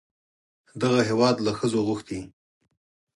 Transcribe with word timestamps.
دغه 0.81 0.99
هېواد 1.09 1.35
له 1.45 1.51
ښځو 1.59 1.79
غوښتي 1.87 2.19